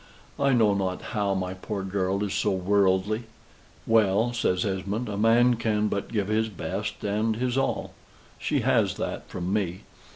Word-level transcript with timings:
I 0.39 0.51
know 0.53 0.73
not 0.73 0.99
how 1.13 1.35
my 1.35 1.53
poor 1.53 1.83
girl 1.83 2.23
is 2.23 2.33
so 2.33 2.49
worldly." 2.49 3.25
"Well," 3.85 4.33
says 4.33 4.65
Esmond, 4.65 5.07
"a 5.07 5.15
man 5.15 5.57
can 5.57 5.89
but 5.89 6.11
give 6.11 6.27
his 6.27 6.49
best 6.49 7.03
and 7.03 7.35
his 7.35 7.55
all. 7.55 7.91
She 8.39 8.61
has 8.61 8.95
that 8.95 9.29
from 9.29 9.53
me. 9.53 9.81